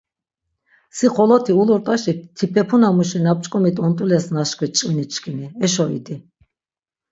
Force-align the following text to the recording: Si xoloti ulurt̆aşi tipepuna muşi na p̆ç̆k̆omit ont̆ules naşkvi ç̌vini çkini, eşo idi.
Si 0.97 1.05
xoloti 1.15 1.51
ulurt̆aşi 1.61 2.13
tipepuna 2.37 2.89
muşi 2.95 3.19
na 3.25 3.31
p̆ç̆k̆omit 3.37 3.77
ont̆ules 3.85 4.25
naşkvi 4.35 4.67
ç̌vini 4.77 5.05
çkini, 5.13 5.47
eşo 5.65 5.85
idi. 5.97 6.15